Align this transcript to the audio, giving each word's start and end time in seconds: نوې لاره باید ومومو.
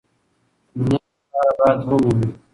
نوې 0.87 0.99
لاره 1.31 1.53
باید 1.59 1.79
ومومو. 1.87 2.27